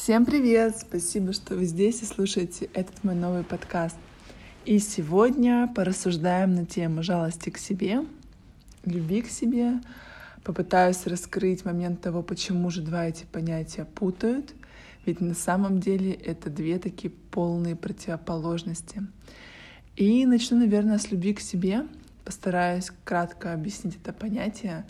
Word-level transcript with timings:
Всем 0.00 0.24
привет! 0.24 0.76
Спасибо, 0.78 1.32
что 1.32 1.56
вы 1.56 1.64
здесь 1.64 2.02
и 2.02 2.04
слушаете 2.04 2.70
этот 2.72 3.02
мой 3.02 3.16
новый 3.16 3.42
подкаст. 3.42 3.96
И 4.64 4.78
сегодня 4.78 5.68
порассуждаем 5.74 6.54
на 6.54 6.64
тему 6.64 7.02
жалости 7.02 7.50
к 7.50 7.58
себе, 7.58 8.04
любви 8.84 9.22
к 9.22 9.28
себе. 9.28 9.80
Попытаюсь 10.44 11.04
раскрыть 11.08 11.64
момент 11.64 12.00
того, 12.00 12.22
почему 12.22 12.70
же 12.70 12.80
два 12.80 13.06
эти 13.06 13.24
понятия 13.24 13.86
путают. 13.86 14.54
Ведь 15.04 15.20
на 15.20 15.34
самом 15.34 15.80
деле 15.80 16.12
это 16.12 16.48
две 16.48 16.78
такие 16.78 17.10
полные 17.32 17.74
противоположности. 17.74 19.02
И 19.96 20.24
начну, 20.26 20.58
наверное, 20.58 20.98
с 20.98 21.10
любви 21.10 21.34
к 21.34 21.40
себе. 21.40 21.88
Постараюсь 22.24 22.92
кратко 23.02 23.52
объяснить 23.52 23.98
это 24.00 24.12
понятие, 24.12 24.86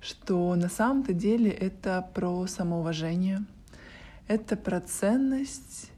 что 0.00 0.54
на 0.54 0.68
самом-то 0.68 1.12
деле 1.12 1.50
это 1.50 2.08
про 2.14 2.46
самоуважение— 2.46 3.44
это 4.28 4.56
про 4.56 4.80
ценность, 4.80 5.90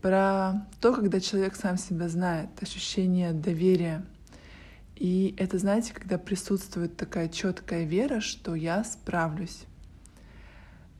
про 0.00 0.66
то, 0.80 0.94
когда 0.94 1.20
человек 1.20 1.56
сам 1.56 1.76
себя 1.76 2.08
знает, 2.08 2.50
ощущение 2.60 3.32
доверия. 3.32 4.04
И 4.96 5.34
это, 5.38 5.58
знаете, 5.58 5.94
когда 5.94 6.18
присутствует 6.18 6.96
такая 6.96 7.28
четкая 7.28 7.84
вера, 7.84 8.20
что 8.20 8.54
я 8.54 8.84
справлюсь. 8.84 9.64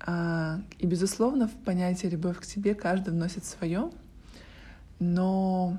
А, 0.01 0.61
и, 0.79 0.87
безусловно, 0.87 1.47
в 1.47 1.55
понятие 1.65 2.11
любовь 2.11 2.41
к 2.41 2.45
себе 2.45 2.75
каждый 2.75 3.11
вносит 3.11 3.45
свое, 3.45 3.91
но 4.99 5.79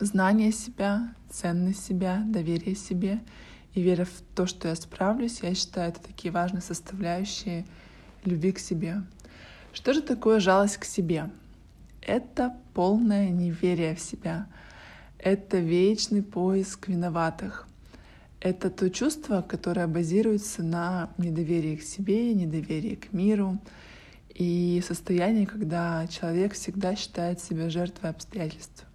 знание 0.00 0.50
себя, 0.50 1.14
ценность 1.30 1.84
себя, 1.84 2.22
доверие 2.26 2.74
себе 2.74 3.20
и 3.74 3.82
вера 3.82 4.04
в 4.04 4.22
то, 4.34 4.46
что 4.46 4.68
я 4.68 4.74
справлюсь, 4.74 5.40
я 5.42 5.54
считаю, 5.54 5.90
это 5.90 6.00
такие 6.00 6.32
важные 6.32 6.62
составляющие 6.62 7.66
любви 8.24 8.52
к 8.52 8.58
себе. 8.58 9.02
Что 9.74 9.92
же 9.92 10.02
такое 10.02 10.38
жалость 10.38 10.76
к 10.76 10.84
себе? 10.84 11.30
Это 12.00 12.54
полное 12.74 13.30
неверие 13.30 13.96
в 13.96 14.00
себя. 14.00 14.46
Это 15.18 15.58
вечный 15.58 16.22
поиск 16.22 16.86
виноватых. 16.86 17.66
Это 18.38 18.70
то 18.70 18.88
чувство, 18.88 19.42
которое 19.42 19.88
базируется 19.88 20.62
на 20.62 21.10
недоверии 21.18 21.74
к 21.74 21.82
себе, 21.82 22.32
недоверии 22.34 22.94
к 22.94 23.12
миру 23.12 23.58
и 24.32 24.80
состоянии, 24.86 25.44
когда 25.44 26.06
человек 26.06 26.52
всегда 26.52 26.94
считает 26.94 27.40
себя 27.40 27.68
жертвой 27.68 28.10
обстоятельств 28.10 28.86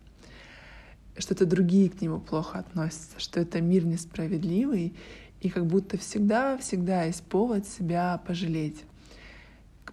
что 1.18 1.34
это 1.34 1.46
другие 1.46 1.90
к 1.90 2.00
нему 2.00 2.22
плохо 2.22 2.60
относятся, 2.60 3.20
что 3.20 3.42
это 3.42 3.60
мир 3.60 3.86
несправедливый, 3.86 4.94
и 5.42 5.50
как 5.50 5.66
будто 5.66 5.98
всегда-всегда 5.98 7.04
есть 7.04 7.24
повод 7.24 7.68
себя 7.68 8.22
пожалеть 8.26 8.86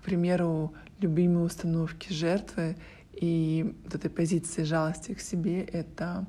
примеру, 0.00 0.74
любимые 1.00 1.44
установки 1.44 2.12
жертвы 2.12 2.76
и 3.12 3.74
вот 3.84 3.94
этой 3.94 4.10
позиции 4.10 4.62
жалости 4.62 5.14
к 5.14 5.20
себе— 5.20 5.62
это, 5.72 6.26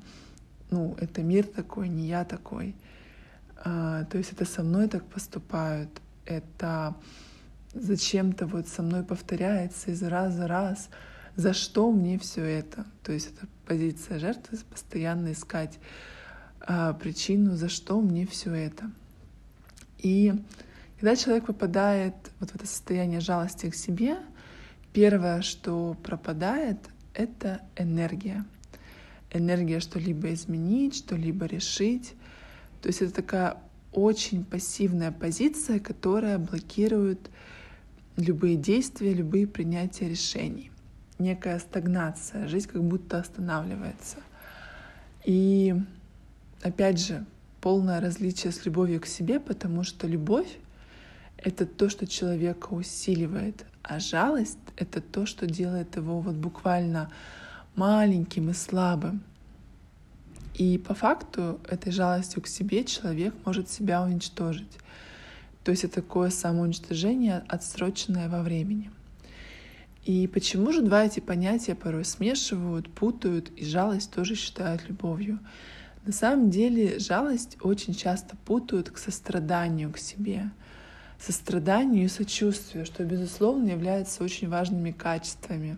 ну, 0.70 0.96
это 1.00 1.22
мир 1.22 1.46
такой, 1.46 1.88
не 1.88 2.06
я 2.08 2.24
такой. 2.24 2.74
А, 3.56 4.04
то 4.04 4.18
есть 4.18 4.32
это 4.32 4.44
со 4.44 4.62
мной 4.62 4.88
так 4.88 5.04
поступают, 5.04 5.90
это 6.24 6.94
зачем-то 7.74 8.46
вот 8.46 8.68
со 8.68 8.82
мной 8.82 9.04
повторяется 9.04 9.90
из 9.90 10.02
раз 10.02 10.34
за 10.34 10.46
раз, 10.46 10.88
за 11.36 11.52
что 11.52 11.90
мне 11.92 12.18
все 12.18 12.44
это. 12.44 12.86
То 13.02 13.12
есть 13.12 13.32
это 13.34 13.46
позиция 13.66 14.18
жертвы, 14.18 14.58
постоянно 14.70 15.32
искать 15.32 15.78
а, 16.60 16.94
причину, 16.94 17.56
за 17.56 17.68
что 17.68 18.00
мне 18.00 18.26
все 18.26 18.52
это. 18.52 18.90
И 19.98 20.32
когда 20.98 21.14
человек 21.14 21.46
попадает 21.46 22.14
вот 22.40 22.50
в 22.50 22.54
это 22.56 22.66
состояние 22.66 23.20
жалости 23.20 23.70
к 23.70 23.74
себе, 23.74 24.16
первое, 24.92 25.42
что 25.42 25.96
пропадает, 26.02 26.78
это 27.14 27.60
энергия. 27.76 28.44
Энергия 29.30 29.78
что-либо 29.78 30.32
изменить, 30.34 30.96
что-либо 30.96 31.46
решить. 31.46 32.14
То 32.82 32.88
есть 32.88 33.00
это 33.02 33.12
такая 33.12 33.58
очень 33.92 34.44
пассивная 34.44 35.12
позиция, 35.12 35.78
которая 35.78 36.36
блокирует 36.38 37.30
любые 38.16 38.56
действия, 38.56 39.14
любые 39.14 39.46
принятия 39.46 40.08
решений. 40.08 40.72
Некая 41.20 41.60
стагнация, 41.60 42.48
жизнь 42.48 42.68
как 42.68 42.82
будто 42.82 43.18
останавливается. 43.18 44.16
И 45.24 45.76
опять 46.62 46.98
же, 46.98 47.24
полное 47.60 48.00
различие 48.00 48.52
с 48.52 48.64
любовью 48.66 49.00
к 49.00 49.06
себе, 49.06 49.38
потому 49.38 49.84
что 49.84 50.08
любовь 50.08 50.58
это 51.38 51.66
то, 51.66 51.88
что 51.88 52.06
человека 52.06 52.68
усиливает, 52.72 53.64
а 53.82 54.00
жалость— 54.00 54.58
это 54.76 55.00
то, 55.00 55.24
что 55.24 55.46
делает 55.46 55.96
его 55.96 56.20
вот 56.20 56.34
буквально 56.34 57.10
маленьким 57.76 58.50
и 58.50 58.52
слабым. 58.54 59.22
И 60.54 60.78
по 60.78 60.94
факту 60.94 61.60
этой 61.68 61.92
жалостью 61.92 62.42
к 62.42 62.48
себе 62.48 62.84
человек 62.84 63.32
может 63.44 63.70
себя 63.70 64.02
уничтожить. 64.02 64.78
То 65.62 65.70
есть 65.70 65.84
это 65.84 65.96
такое 65.96 66.30
самоуничтожение, 66.30 67.44
отсроченное 67.46 68.28
во 68.28 68.42
времени. 68.42 68.90
И 70.04 70.26
почему 70.26 70.72
же 70.72 70.82
два 70.82 71.04
эти 71.04 71.20
понятия 71.20 71.74
порой 71.74 72.04
смешивают, 72.04 72.90
путают, 72.90 73.50
и 73.50 73.64
жалость 73.64 74.10
тоже 74.10 74.34
считают 74.34 74.88
любовью? 74.88 75.38
На 76.04 76.12
самом 76.12 76.50
деле 76.50 76.98
жалость 76.98 77.58
очень 77.60 77.94
часто 77.94 78.36
путают 78.44 78.90
к 78.90 78.98
состраданию 78.98 79.92
к 79.92 79.98
себе— 79.98 80.50
состраданию 81.18 82.04
и 82.04 82.08
сочувствию, 82.08 82.86
что, 82.86 83.04
безусловно, 83.04 83.70
являются 83.70 84.22
очень 84.22 84.48
важными 84.48 84.92
качествами, 84.92 85.76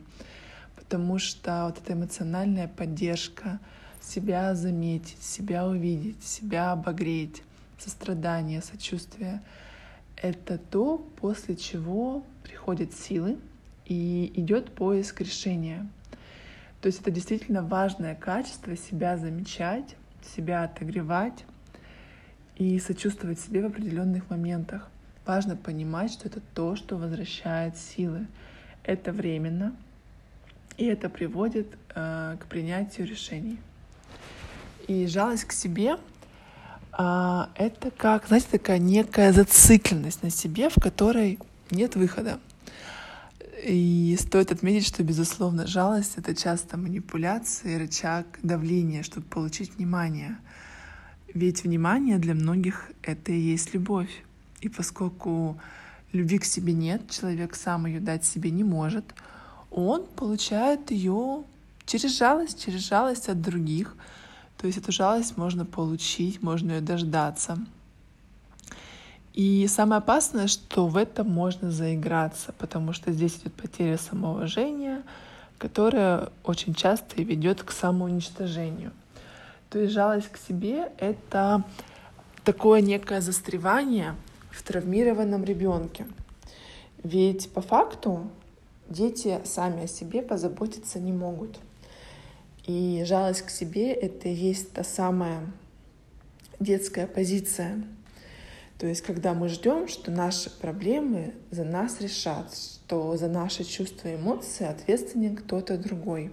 потому 0.76 1.18
что 1.18 1.66
вот 1.66 1.78
эта 1.78 1.94
эмоциональная 1.94 2.68
поддержка, 2.68 3.58
себя 4.02 4.54
заметить, 4.54 5.22
себя 5.22 5.66
увидеть, 5.66 6.22
себя 6.22 6.72
обогреть, 6.72 7.42
сострадание, 7.78 8.62
сочувствие— 8.62 9.42
это 10.16 10.58
то, 10.58 10.98
после 11.20 11.56
чего 11.56 12.24
приходят 12.42 12.92
силы 12.92 13.38
и 13.86 14.30
идет 14.34 14.72
поиск 14.74 15.20
решения. 15.20 15.86
То 16.82 16.86
есть 16.86 17.00
это 17.00 17.10
действительно 17.10 17.62
важное 17.62 18.14
качество 18.14 18.76
себя 18.76 19.16
замечать, 19.16 19.96
себя 20.34 20.64
отогревать 20.64 21.44
и 22.56 22.78
сочувствовать 22.78 23.40
себе 23.40 23.62
в 23.62 23.66
определенных 23.66 24.28
моментах 24.30 24.90
важно 25.30 25.54
понимать, 25.54 26.10
что 26.12 26.26
это 26.26 26.40
то, 26.54 26.74
что 26.74 26.96
возвращает 26.96 27.76
силы. 27.76 28.26
Это 28.82 29.12
временно, 29.12 29.76
и 30.76 30.86
это 30.86 31.08
приводит 31.08 31.68
э, 31.94 32.36
к 32.40 32.46
принятию 32.46 33.06
решений. 33.06 33.60
И 34.88 35.06
жалость 35.06 35.44
к 35.44 35.52
себе 35.52 35.98
э, 36.98 37.46
это 37.54 37.92
как, 37.96 38.26
знаете, 38.26 38.48
такая 38.50 38.78
некая 38.78 39.32
зацикленность 39.32 40.24
на 40.24 40.30
себе, 40.30 40.68
в 40.68 40.82
которой 40.82 41.38
нет 41.70 41.94
выхода. 41.94 42.40
И 43.64 44.16
стоит 44.18 44.50
отметить, 44.50 44.88
что, 44.88 45.04
безусловно, 45.04 45.68
жалость— 45.68 46.14
это 46.16 46.34
часто 46.34 46.76
манипуляция, 46.76 47.78
рычаг 47.78 48.26
давления, 48.42 49.04
чтобы 49.04 49.26
получить 49.26 49.76
внимание. 49.76 50.38
Ведь 51.34 51.62
внимание 51.62 52.18
для 52.18 52.34
многих— 52.34 52.90
это 53.02 53.30
и 53.30 53.38
есть 53.38 53.74
любовь. 53.74 54.24
И 54.60 54.68
поскольку 54.68 55.58
любви 56.12 56.38
к 56.38 56.44
себе 56.44 56.72
нет, 56.72 57.10
человек 57.10 57.54
сам 57.54 57.86
ее 57.86 58.00
дать 58.00 58.24
себе 58.24 58.50
не 58.50 58.64
может, 58.64 59.04
он 59.70 60.04
получает 60.04 60.90
ее 60.90 61.44
через 61.86 62.16
жалость, 62.18 62.62
через 62.64 62.80
жалость 62.80 63.28
от 63.28 63.40
других. 63.40 63.96
То 64.58 64.66
есть 64.66 64.78
эту 64.78 64.92
жалость 64.92 65.36
можно 65.36 65.64
получить, 65.64 66.42
можно 66.42 66.72
ее 66.72 66.80
дождаться. 66.80 67.58
И 69.32 69.66
самое 69.68 69.98
опасное, 69.98 70.48
что 70.48 70.88
в 70.88 70.96
этом 70.96 71.30
можно 71.30 71.70
заиграться, 71.70 72.52
потому 72.58 72.92
что 72.92 73.12
здесь 73.12 73.36
идет 73.36 73.54
потеря 73.54 73.96
самоуважения, 73.96 75.02
которая 75.56 76.30
очень 76.42 76.74
часто 76.74 77.16
и 77.16 77.24
ведет 77.24 77.62
к 77.62 77.70
самоуничтожению. 77.70 78.90
То 79.70 79.78
есть 79.78 79.92
жалость 79.94 80.28
к 80.28 80.36
себе— 80.36 80.90
это 80.98 81.62
такое 82.44 82.80
некое 82.80 83.20
застревание— 83.20 84.16
в 84.50 84.62
травмированном 84.62 85.44
ребенке. 85.44 86.06
Ведь 87.02 87.50
по 87.52 87.60
факту 87.60 88.30
дети 88.88 89.40
сами 89.44 89.84
о 89.84 89.88
себе 89.88 90.22
позаботиться 90.22 90.98
не 90.98 91.12
могут. 91.12 91.58
И 92.66 93.02
жалость 93.06 93.42
к 93.42 93.50
себе— 93.50 93.92
это 93.94 94.28
и 94.28 94.34
есть 94.34 94.72
та 94.72 94.84
самая 94.84 95.40
детская 96.58 97.06
позиция. 97.06 97.82
То 98.78 98.86
есть, 98.86 99.02
когда 99.02 99.34
мы 99.34 99.48
ждем, 99.48 99.88
что 99.88 100.10
наши 100.10 100.50
проблемы 100.50 101.34
за 101.50 101.64
нас 101.64 102.00
решат, 102.00 102.54
что 102.54 103.16
за 103.16 103.28
наши 103.28 103.64
чувства 103.64 104.08
и 104.08 104.16
эмоции 104.16 104.66
ответственен 104.66 105.36
кто-то 105.36 105.76
другой. 105.76 106.30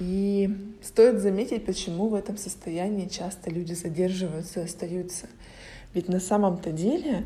И 0.00 0.74
стоит 0.82 1.20
заметить, 1.20 1.64
почему 1.66 2.08
в 2.08 2.14
этом 2.14 2.36
состоянии 2.36 3.06
часто 3.06 3.50
люди 3.50 3.74
задерживаются 3.74 4.60
и 4.60 4.64
остаются. 4.64 5.28
Ведь 5.94 6.08
на 6.08 6.20
самом-то 6.20 6.72
деле 6.72 7.24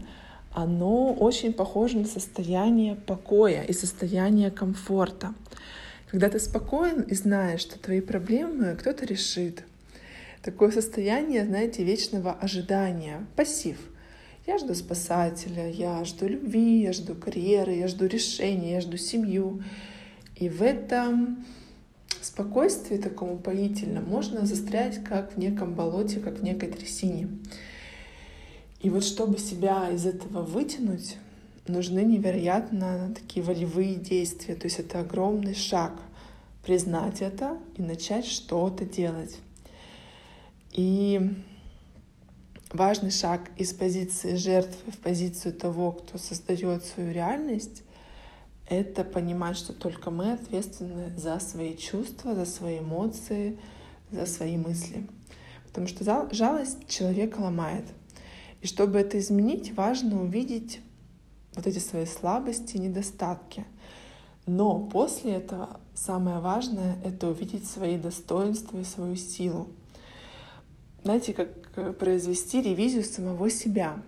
оно 0.53 1.13
очень 1.13 1.53
похоже 1.53 1.99
на 1.99 2.07
состояние 2.07 2.95
покоя 2.95 3.63
и 3.63 3.73
состояние 3.73 4.51
комфорта. 4.51 5.35
Когда 6.11 6.29
ты 6.29 6.39
спокоен 6.39 7.03
и 7.03 7.15
знаешь, 7.15 7.61
что 7.61 7.79
твои 7.79 8.01
проблемы 8.01 8.77
кто-то 8.79 9.05
решит. 9.05 9.65
Такое 10.43 10.71
состояние, 10.71 11.45
знаете, 11.45 11.85
вечного 11.85 12.33
ожидания, 12.33 13.27
пассив. 13.37 13.79
Я 14.47 14.57
жду 14.57 14.75
спасателя, 14.75 15.69
я 15.69 16.05
жду 16.05 16.27
любви, 16.27 16.81
я 16.81 16.93
жду 16.93 17.15
карьеры, 17.15 17.75
я 17.75 17.89
жду 17.89 18.07
решения, 18.07 18.75
я 18.75 18.81
жду 18.81 18.97
семью. 18.97 19.63
И 20.37 20.49
в 20.49 20.63
этом 20.63 21.45
спокойствии 22.23 22.97
такому 22.97 23.37
поительном 23.37 24.05
можно 24.05 24.47
застрять 24.47 25.05
как 25.05 25.35
в 25.35 25.39
неком 25.39 25.75
болоте, 25.75 26.21
как 26.21 26.39
в 26.39 26.43
некой 26.43 26.71
трясине. 26.71 27.29
И 28.81 28.91
вот 28.91 29.05
чтобы 29.05 29.39
себя 29.39 29.91
из 29.91 30.07
этого 30.07 30.43
вытянуть, 30.43 31.17
нужны 31.67 32.05
невероятно 32.05 33.13
такие 33.15 33.45
волевые 33.45 33.97
действия. 33.97 34.55
То 34.55 34.67
есть 34.67 34.79
это 34.79 35.01
огромный 35.01 35.55
шаг 35.55 35.93
признать 36.63 37.23
это 37.23 37.59
и 37.77 37.83
начать 37.83 38.27
что-то 38.27 38.85
делать. 38.85 39.39
И 40.73 41.35
важный 42.73 43.11
шаг 43.11 43.51
из 43.57 43.73
позиции 43.73 44.37
жертвы 44.37 44.93
в 44.93 44.99
позицию 44.99 45.55
того, 45.55 45.93
кто 45.93 46.19
создает 46.19 46.85
свою 46.85 47.13
реальность, 47.13 47.83
это 48.69 49.03
понимать, 49.03 49.57
что 49.57 49.73
только 49.73 50.11
мы 50.11 50.33
ответственны 50.33 51.17
за 51.17 51.41
свои 51.41 51.77
чувства, 51.77 52.35
за 52.35 52.45
свои 52.45 52.81
эмоции, 52.81 53.59
за 54.11 54.27
свои 54.27 54.57
мысли. 54.57 55.07
Потому 55.67 55.87
что 55.87 56.29
жалость 56.33 56.87
человека 56.87 57.41
ломает. 57.41 57.85
И 58.61 58.67
чтобы 58.67 58.99
это 58.99 59.19
изменить, 59.19 59.75
важно 59.77 60.23
увидеть 60.23 60.81
вот 61.55 61.67
эти 61.67 61.79
свои 61.79 62.07
слабости, 62.07 62.77
недостатки. 62.77 63.65
Но 64.47 64.79
после 64.79 65.35
этого 65.35 65.81
самое 65.95 66.39
важное— 66.39 66.97
это 67.05 67.29
увидеть 67.29 67.67
свои 67.67 67.99
достоинства 67.99 68.79
и 68.79 68.85
свою 68.85 69.17
силу. 69.17 69.69
Знаете, 71.05 71.35
как 71.35 71.49
э, 71.77 71.93
произвести 71.93 72.63
ревизию 72.63 73.05
самого 73.05 73.51
себя. 73.51 74.03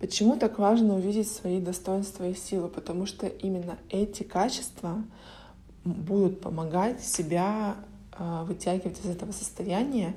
Почему 0.00 0.36
так 0.36 0.58
важно 0.58 0.94
увидеть 0.94 1.30
свои 1.30 1.60
достоинства 1.60 2.28
и 2.28 2.34
силы? 2.34 2.68
Потому 2.68 3.06
что 3.06 3.26
именно 3.26 3.78
эти 3.90 4.22
качества 4.22 5.02
будут 5.84 6.40
помогать 6.40 7.02
себя 7.02 7.76
э, 8.18 8.44
вытягивать 8.44 8.98
из 9.00 9.06
этого 9.06 9.32
состояния 9.32 10.14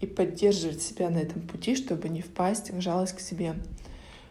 и 0.00 0.06
поддерживать 0.06 0.82
себя 0.82 1.10
на 1.10 1.18
этом 1.18 1.42
пути, 1.42 1.76
чтобы 1.76 2.08
не 2.08 2.22
впасть 2.22 2.70
в 2.70 2.80
жалость 2.80 3.14
к 3.14 3.20
себе. 3.20 3.54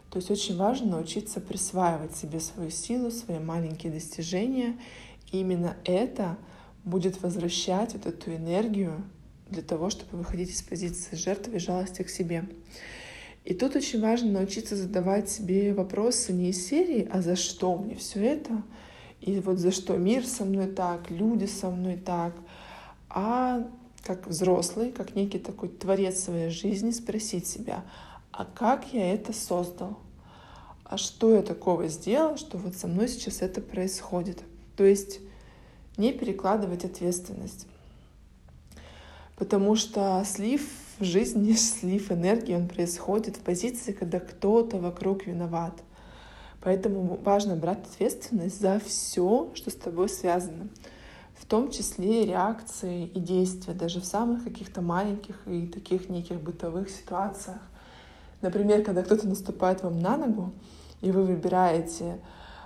То 0.09 0.17
есть 0.17 0.31
очень 0.31 0.57
важно 0.57 0.91
научиться 0.91 1.39
присваивать 1.39 2.15
себе 2.15 2.39
свою 2.39 2.71
силу, 2.71 3.11
свои 3.11 3.39
маленькие 3.39 3.91
достижения. 3.91 4.79
И 5.31 5.39
именно 5.39 5.77
это 5.85 6.37
будет 6.83 7.21
возвращать 7.21 7.93
вот 7.93 8.07
эту 8.07 8.35
энергию 8.35 9.03
для 9.49 9.61
того, 9.61 9.89
чтобы 9.89 10.17
выходить 10.17 10.49
из 10.49 10.61
позиции 10.61 11.15
жертвы 11.15 11.57
и 11.57 11.59
жалости 11.59 12.01
к 12.01 12.09
себе. 12.09 12.45
И 13.45 13.53
тут 13.53 13.75
очень 13.75 14.01
важно 14.01 14.31
научиться 14.31 14.75
задавать 14.75 15.29
себе 15.29 15.73
вопросы 15.73 16.33
не 16.33 16.49
из 16.49 16.67
серии, 16.67 17.07
а 17.11 17.21
за 17.21 17.35
что 17.35 17.77
мне 17.77 17.95
все 17.95 18.23
это, 18.23 18.63
и 19.21 19.39
вот 19.39 19.59
за 19.59 19.71
что 19.71 19.97
мир 19.97 20.25
со 20.25 20.45
мной 20.45 20.67
так, 20.67 21.09
люди 21.09 21.45
со 21.45 21.69
мной 21.69 21.97
так, 21.97 22.35
а 23.09 23.67
как 24.09 24.25
взрослый, 24.25 24.91
как 24.91 25.13
некий 25.13 25.37
такой 25.37 25.69
творец 25.69 26.17
своей 26.17 26.49
жизни, 26.49 26.89
спросить 26.89 27.45
себя, 27.45 27.85
а 28.31 28.43
как 28.43 28.91
я 28.91 29.13
это 29.13 29.33
создал? 29.33 29.99
А 30.83 30.97
что 30.97 31.35
я 31.35 31.43
такого 31.43 31.87
сделал, 31.89 32.35
что 32.35 32.57
вот 32.57 32.75
со 32.75 32.87
мной 32.87 33.07
сейчас 33.07 33.43
это 33.43 33.61
происходит? 33.61 34.39
То 34.75 34.83
есть 34.83 35.19
не 35.95 36.11
перекладывать 36.11 36.85
ответственность. 36.85 37.67
Потому 39.35 39.75
что 39.75 40.23
слив 40.25 40.67
в 40.97 41.03
жизни, 41.03 41.53
слив 41.53 42.11
энергии, 42.11 42.55
он 42.55 42.67
происходит 42.67 43.37
в 43.37 43.41
позиции, 43.41 43.91
когда 43.91 44.19
кто-то 44.19 44.79
вокруг 44.79 45.27
виноват. 45.27 45.83
Поэтому 46.61 47.19
важно 47.23 47.55
брать 47.55 47.85
ответственность 47.93 48.59
за 48.59 48.81
все, 48.83 49.51
что 49.53 49.69
с 49.69 49.75
тобой 49.75 50.09
связано 50.09 50.67
в 51.39 51.45
том 51.45 51.71
числе 51.71 52.25
реакции 52.25 53.05
и 53.05 53.19
действия, 53.19 53.73
даже 53.73 54.01
в 54.01 54.05
самых 54.05 54.43
каких-то 54.43 54.81
маленьких 54.81 55.35
и 55.47 55.67
таких 55.67 56.09
неких 56.09 56.41
бытовых 56.41 56.89
ситуациях. 56.89 57.59
Например, 58.41 58.83
когда 58.83 59.03
кто-то 59.03 59.27
наступает 59.27 59.83
вам 59.83 59.99
на 59.99 60.17
ногу, 60.17 60.51
и 61.01 61.11
вы 61.11 61.23
выбираете 61.23 62.19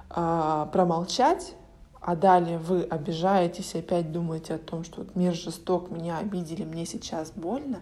э, 0.10 0.68
промолчать, 0.72 1.54
а 2.02 2.16
далее 2.16 2.58
вы 2.58 2.84
обижаетесь 2.84 3.76
и 3.76 3.80
опять 3.80 4.12
думаете 4.12 4.56
о 4.56 4.58
том, 4.60 4.84
что 4.84 5.02
вот 5.02 5.16
мир 5.16 5.34
жесток, 5.34 5.90
меня 5.90 6.18
обидели, 6.18 6.64
мне 6.64 6.86
сейчас 6.86 7.32
больно, 7.32 7.82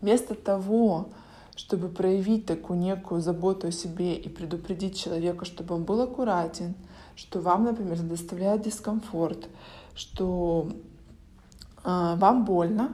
вместо 0.00 0.34
того, 0.34 1.08
чтобы 1.54 1.88
проявить 1.88 2.46
такую 2.46 2.78
некую 2.78 3.22
заботу 3.22 3.68
о 3.68 3.72
себе 3.72 4.14
и 4.14 4.28
предупредить 4.28 4.98
человека, 4.98 5.44
чтобы 5.44 5.74
он 5.74 5.84
был 5.84 6.02
аккуратен, 6.02 6.74
что 7.14 7.40
вам, 7.40 7.64
например, 7.64 7.98
доставляет 8.02 8.62
дискомфорт, 8.62 9.48
что 9.96 10.70
э, 10.70 12.14
вам 12.16 12.44
больно, 12.44 12.92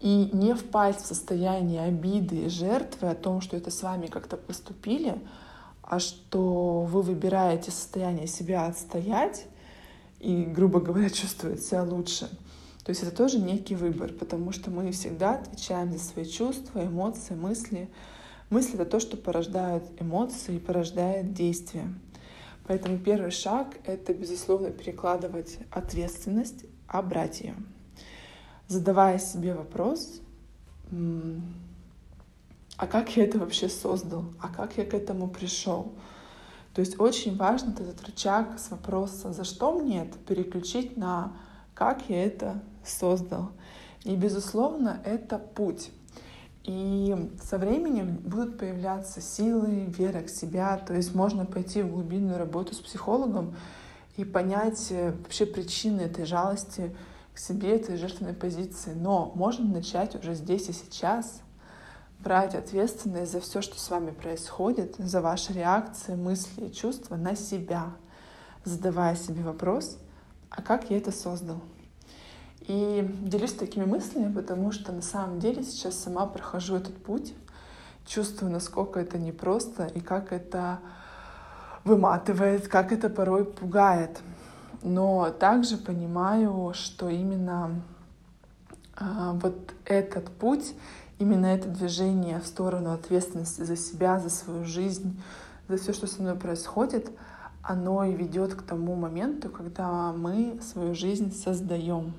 и 0.00 0.30
не 0.32 0.54
впасть 0.54 1.00
в 1.00 1.06
состояние 1.06 1.82
обиды 1.82 2.44
и 2.44 2.48
жертвы 2.48 3.08
о 3.08 3.14
том, 3.14 3.40
что 3.40 3.56
это 3.56 3.70
с 3.70 3.82
вами 3.82 4.06
как-то 4.06 4.36
поступили, 4.36 5.20
а 5.82 5.98
что 5.98 6.82
вы 6.82 7.02
выбираете 7.02 7.70
состояние 7.70 8.28
себя 8.28 8.66
отстоять 8.66 9.46
и, 10.20 10.44
грубо 10.44 10.80
говоря, 10.80 11.10
чувствовать 11.10 11.62
себя 11.62 11.82
лучше. 11.82 12.28
То 12.84 12.90
есть 12.90 13.02
это 13.02 13.14
тоже 13.14 13.38
некий 13.38 13.74
выбор, 13.74 14.12
потому 14.12 14.52
что 14.52 14.70
мы 14.70 14.92
всегда 14.92 15.34
отвечаем 15.34 15.92
за 15.92 15.98
свои 15.98 16.24
чувства, 16.24 16.86
эмоции, 16.86 17.34
мысли. 17.34 17.90
Мысли— 18.48 18.74
это 18.74 18.86
то, 18.86 19.00
что 19.00 19.18
порождает 19.18 19.82
эмоции 20.00 20.56
и 20.56 20.58
порождает 20.58 21.34
действия. 21.34 21.92
Поэтому 22.68 22.98
первый 22.98 23.30
шаг— 23.30 23.78
это, 23.84 24.12
безусловно, 24.12 24.70
перекладывать 24.70 25.58
ответственность, 25.70 26.66
а 26.86 27.00
брать 27.00 27.40
ее. 27.40 27.54
Задавая 28.68 29.18
себе 29.18 29.54
вопрос, 29.54 30.20
а 32.76 32.86
как 32.86 33.16
я 33.16 33.24
это 33.24 33.38
вообще 33.38 33.70
создал? 33.70 34.26
А 34.38 34.48
как 34.48 34.76
я 34.76 34.84
к 34.84 34.92
этому 34.92 35.28
пришел? 35.28 35.94
То 36.74 36.82
есть 36.82 37.00
очень 37.00 37.38
важно 37.38 37.70
этот 37.70 38.06
рычаг 38.06 38.58
с 38.58 38.70
вопроса 38.70 39.32
«за 39.32 39.44
что 39.44 39.72
мне 39.72 40.02
это?» 40.02 40.18
переключить 40.18 40.98
на 40.98 41.32
«как 41.74 42.10
я 42.10 42.22
это 42.22 42.62
создал?». 42.84 43.50
И, 44.04 44.14
безусловно, 44.14 45.00
это 45.06 45.38
путь. 45.38 45.90
И 46.64 47.30
со 47.42 47.58
временем 47.58 48.16
будут 48.16 48.58
появляться 48.58 49.20
силы, 49.20 49.86
вера 49.86 50.22
к 50.22 50.28
себя. 50.28 50.76
То 50.78 50.94
есть 50.94 51.14
можно 51.14 51.46
пойти 51.46 51.82
в 51.82 51.90
глубинную 51.90 52.38
работу 52.38 52.74
с 52.74 52.78
психологом 52.78 53.56
и 54.16 54.24
понять 54.24 54.88
э, 54.90 55.12
вообще 55.12 55.46
причины 55.46 56.02
этой 56.02 56.24
жалости 56.24 56.94
к 57.32 57.38
себе, 57.38 57.76
этой 57.76 57.96
жертвенной 57.96 58.34
позиции. 58.34 58.92
Но 58.94 59.32
можно 59.34 59.64
начать 59.64 60.14
уже 60.16 60.34
здесь 60.34 60.68
и 60.68 60.72
сейчас 60.72 61.40
брать 62.18 62.54
ответственность 62.54 63.32
за 63.32 63.40
все, 63.40 63.62
что 63.62 63.78
с 63.78 63.90
вами 63.90 64.10
происходит, 64.10 64.96
за 64.98 65.20
ваши 65.20 65.52
реакции, 65.52 66.14
мысли 66.14 66.66
и 66.66 66.72
чувства 66.72 67.16
на 67.16 67.36
себя, 67.36 67.92
задавая 68.64 69.14
себе 69.14 69.42
вопрос, 69.42 69.98
а 70.50 70.62
как 70.62 70.90
я 70.90 70.96
это 70.96 71.12
создал? 71.12 71.60
И 72.68 73.02
делюсь 73.22 73.54
такими 73.54 73.86
мыслями, 73.86 74.30
потому 74.30 74.72
что 74.72 74.92
на 74.92 75.00
самом 75.00 75.40
деле 75.40 75.62
сейчас 75.62 75.94
сама 75.98 76.26
прохожу 76.26 76.76
этот 76.76 77.02
путь, 77.02 77.32
чувствую, 78.06 78.52
насколько 78.52 79.00
это 79.00 79.16
непросто 79.16 79.86
и 79.86 80.00
как 80.00 80.34
это 80.34 80.80
выматывает, 81.84 82.68
как 82.68 82.92
это 82.92 83.08
порой 83.08 83.46
пугает. 83.46 84.20
Но 84.82 85.30
также 85.30 85.78
понимаю, 85.78 86.72
что 86.74 87.08
именно 87.08 87.80
а, 88.96 89.32
вот 89.32 89.72
этот 89.86 90.28
путь, 90.28 90.74
именно 91.18 91.46
это 91.46 91.70
движение 91.70 92.38
в 92.38 92.46
сторону 92.46 92.92
ответственности 92.92 93.62
за 93.62 93.76
себя, 93.76 94.20
за 94.20 94.28
свою 94.28 94.66
жизнь, 94.66 95.18
за 95.68 95.78
все, 95.78 95.94
что 95.94 96.06
со 96.06 96.20
мной 96.20 96.34
происходит, 96.34 97.10
оно 97.62 98.04
и 98.04 98.14
ведет 98.14 98.54
к 98.54 98.60
тому 98.60 98.94
моменту, 98.94 99.48
когда 99.48 100.12
мы 100.12 100.60
свою 100.60 100.94
жизнь 100.94 101.34
создаем. 101.34 102.12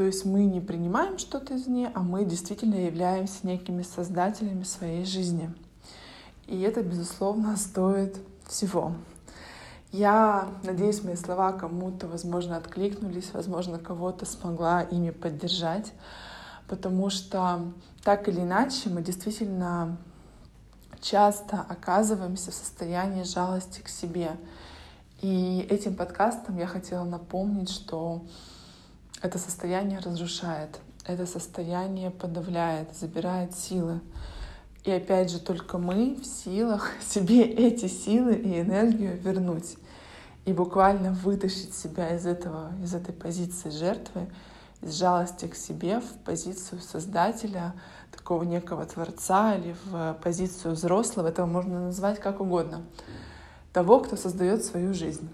То 0.00 0.06
есть 0.06 0.24
мы 0.24 0.46
не 0.46 0.62
принимаем 0.62 1.18
что-то 1.18 1.54
извне, 1.56 1.92
а 1.94 2.00
мы 2.00 2.24
действительно 2.24 2.86
являемся 2.86 3.46
некими 3.46 3.82
создателями 3.82 4.62
своей 4.62 5.04
жизни. 5.04 5.52
И 6.46 6.58
это, 6.62 6.82
безусловно, 6.82 7.54
стоит 7.58 8.16
всего. 8.46 8.94
Я 9.92 10.48
надеюсь, 10.62 11.04
мои 11.04 11.16
слова 11.16 11.52
кому-то, 11.52 12.08
возможно, 12.08 12.56
откликнулись, 12.56 13.34
возможно, 13.34 13.78
кого-то 13.78 14.24
смогла 14.24 14.80
ими 14.80 15.10
поддержать, 15.10 15.92
потому 16.66 17.10
что 17.10 17.70
так 18.02 18.26
или 18.26 18.40
иначе 18.40 18.88
мы 18.88 19.02
действительно 19.02 19.98
часто 21.02 21.60
оказываемся 21.68 22.52
в 22.52 22.54
состоянии 22.54 23.24
жалости 23.24 23.82
к 23.82 23.90
себе. 23.90 24.38
И 25.20 25.66
этим 25.68 25.94
подкастом 25.94 26.56
я 26.56 26.66
хотела 26.66 27.04
напомнить, 27.04 27.68
что 27.68 28.22
это 29.22 29.38
состояние 29.38 29.98
разрушает, 29.98 30.80
это 31.04 31.26
состояние 31.26 32.10
подавляет, 32.10 32.94
забирает 32.96 33.54
силы. 33.56 34.00
И 34.84 34.90
опять 34.90 35.30
же, 35.30 35.40
только 35.40 35.78
мы 35.78 36.16
в 36.16 36.24
силах 36.24 36.90
себе 37.00 37.42
эти 37.42 37.86
силы 37.86 38.34
и 38.34 38.60
энергию 38.60 39.18
вернуть 39.18 39.76
и 40.46 40.52
буквально 40.52 41.12
вытащить 41.12 41.74
себя 41.74 42.14
из 42.14 42.26
этого, 42.26 42.72
из 42.82 42.94
этой 42.94 43.12
позиции 43.12 43.70
жертвы, 43.70 44.26
из 44.80 44.94
жалости 44.94 45.46
к 45.46 45.54
себе 45.54 46.00
в 46.00 46.24
позицию 46.24 46.80
создателя, 46.80 47.74
такого 48.10 48.42
некого 48.44 48.86
творца 48.86 49.54
или 49.54 49.76
в 49.84 50.18
позицию 50.22 50.74
взрослого, 50.74 51.28
этого 51.28 51.46
можно 51.46 51.86
назвать 51.86 52.18
как 52.18 52.40
угодно, 52.40 52.82
того, 53.72 54.00
кто 54.00 54.16
создает 54.16 54.64
свою 54.64 54.94
жизнь. 54.94 55.28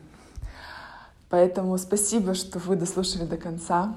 Поэтому 1.29 1.77
спасибо, 1.79 2.35
что 2.35 2.59
вы 2.59 2.77
дослушали 2.77 3.25
до 3.25 3.37
конца. 3.37 3.95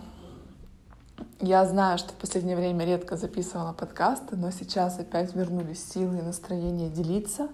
Я 1.39 1.65
знаю, 1.65 1.97
что 1.97 2.09
в 2.09 2.15
последнее 2.15 2.55
время 2.55 2.85
редко 2.85 3.15
записывала 3.15 3.73
подкасты, 3.73 4.35
но 4.35 4.51
сейчас 4.51 4.99
опять 4.99 5.35
вернулись 5.35 5.83
силы 5.83 6.19
и 6.19 6.21
настроение 6.21 6.89
делиться, 6.89 7.49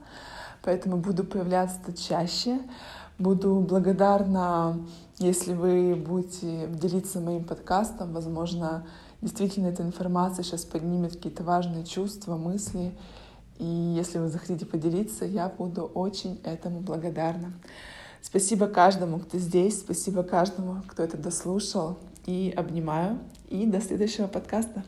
поэтому 0.64 0.98
буду 0.98 1.24
появляться 1.24 1.94
чаще. 1.94 2.60
Буду 3.18 3.62
благодарна, 3.62 4.80
если 5.20 5.54
вы 5.54 5.96
будете 5.96 6.68
делиться 6.68 7.22
моим 7.22 7.44
подкастом. 7.46 8.12
Возможно, 8.12 8.86
действительно 9.22 9.68
эта 9.68 9.84
информация 9.84 10.44
сейчас 10.44 10.66
поднимет 10.66 11.14
какие-то 11.14 11.44
важные 11.44 11.86
чувства, 11.86 12.36
мысли. 12.36 12.98
И 13.58 13.66
если 13.66 14.20
вы 14.20 14.28
захотите 14.28 14.66
поделиться, 14.66 15.26
я 15.26 15.48
буду 15.48 15.84
очень 15.84 16.42
этому 16.44 16.82
благодарна. 16.82 17.54
Спасибо 18.26 18.66
каждому, 18.66 19.20
кто 19.20 19.38
здесь, 19.38 19.82
спасибо 19.82 20.24
каждому, 20.24 20.82
кто 20.88 21.04
это 21.04 21.16
дослушал. 21.16 22.00
И 22.26 22.52
обнимаю. 22.58 23.20
И 23.50 23.68
до 23.68 23.80
следующего 23.80 24.26
подкаста. 24.26 24.84